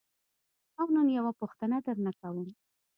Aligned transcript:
او 0.79 0.87
نن 0.95 1.07
یوه 1.17 1.31
پوښتنه 1.41 1.77
درنه 1.85 2.11
کوم. 2.19 2.47